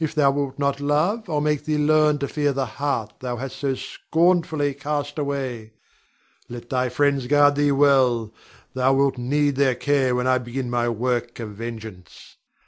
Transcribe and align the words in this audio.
If 0.00 0.14
thou 0.14 0.30
wilt 0.30 0.58
not 0.58 0.80
love, 0.80 1.28
I'll 1.28 1.42
make 1.42 1.66
thee 1.66 1.76
learn 1.76 2.16
to 2.20 2.26
fear 2.28 2.54
the 2.54 2.64
heart 2.64 3.12
thou 3.20 3.36
hast 3.36 3.56
so 3.56 3.74
scornfully 3.74 4.72
cast 4.72 5.18
away. 5.18 5.72
Let 6.48 6.70
thy 6.70 6.88
friends 6.88 7.26
guard 7.26 7.56
thee 7.56 7.72
well; 7.72 8.32
thou 8.72 8.94
wilt 8.94 9.18
need 9.18 9.56
their 9.56 9.74
care 9.74 10.14
when 10.14 10.26
I 10.26 10.38
begin 10.38 10.70
my 10.70 10.88
work 10.88 11.38
of 11.38 11.50
vengeance. 11.56 12.36